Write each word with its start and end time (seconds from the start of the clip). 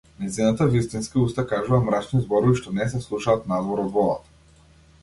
Нејзината 0.19 0.65
вистинска 0.75 1.19
уста 1.25 1.45
кажува 1.51 1.79
мрачни 1.91 2.23
зборови 2.25 2.59
што 2.63 2.75
не 2.81 2.89
се 2.95 3.05
слушаат 3.07 3.47
надвор 3.55 3.85
од 3.87 3.95
водата. 4.01 4.37